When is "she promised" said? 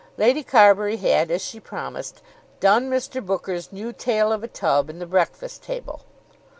1.43-2.23